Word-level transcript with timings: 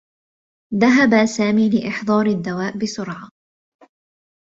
ذهب 0.73 1.25
سامي 1.25 1.69
لإحضار 1.69 2.25
الدّواء 2.25 2.77
بسرعة. 2.77 3.29